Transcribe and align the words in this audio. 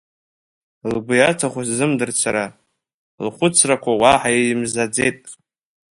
Лгәы 0.93 1.15
иаҭаху 1.17 1.63
сзымдырт 1.67 2.15
сара, 2.23 2.45
лхәыцрқәа 3.25 3.91
уаҳа 4.01 4.29
имзаӡеит… 4.33 5.19